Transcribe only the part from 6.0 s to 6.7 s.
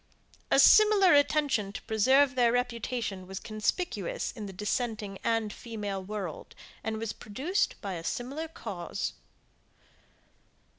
world,